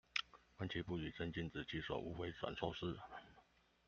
[0.57, 2.97] 觀棋不語真君子，起手無回轉壽司